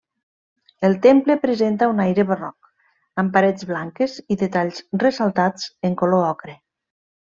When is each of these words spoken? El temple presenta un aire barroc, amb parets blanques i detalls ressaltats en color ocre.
El 0.87 0.95
temple 1.03 1.35
presenta 1.43 1.89
un 1.91 2.01
aire 2.05 2.25
barroc, 2.31 2.71
amb 3.25 3.35
parets 3.35 3.67
blanques 3.73 4.17
i 4.37 4.39
detalls 4.45 4.81
ressaltats 5.05 5.69
en 5.91 5.99
color 6.03 6.27
ocre. 6.33 6.57